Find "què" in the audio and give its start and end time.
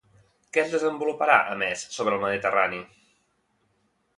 0.55-0.61